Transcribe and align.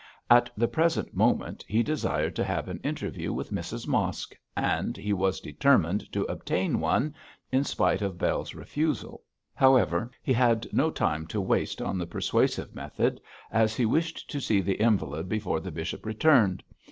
At 0.31 0.49
the 0.57 0.67
present 0.67 1.13
moment 1.15 1.63
he 1.67 1.83
desired 1.83 2.35
to 2.37 2.43
have 2.43 2.67
an 2.67 2.79
interview 2.79 3.31
with 3.31 3.51
Mrs 3.51 3.87
Mosk, 3.87 4.35
and 4.57 4.97
he 4.97 5.13
was 5.13 5.39
determined 5.39 6.11
to 6.11 6.23
obtain 6.23 6.79
one 6.79 7.13
in 7.51 7.63
spite 7.63 8.01
of 8.01 8.17
Bell's 8.17 8.55
refusal. 8.55 9.21
However, 9.53 10.09
he 10.23 10.33
had 10.33 10.65
no 10.73 10.89
time 10.89 11.27
to 11.27 11.39
waste 11.39 11.83
on 11.83 11.99
the 11.99 12.07
persuasive 12.07 12.73
method, 12.73 13.21
as 13.51 13.75
he 13.75 13.85
wished 13.85 14.27
to 14.31 14.41
see 14.41 14.59
the 14.59 14.81
invalid 14.81 15.29
before 15.29 15.59
the 15.59 15.69
bishop 15.69 16.03
returned. 16.03 16.63